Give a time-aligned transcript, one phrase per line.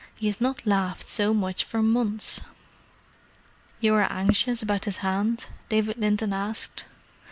[0.17, 2.41] He has not laughed so much for months."
[3.81, 6.85] "You are anxious about his hand?" David Linton asked.